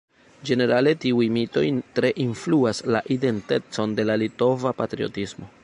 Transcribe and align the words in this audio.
Ĝenerale 0.49 0.93
tiuj 1.03 1.27
mitoj 1.35 1.65
tre 1.99 2.11
influas 2.25 2.81
la 2.95 3.03
identecon 3.17 3.95
de 4.01 4.07
la 4.11 4.17
litova 4.23 4.77
patriotismo. 4.81 5.53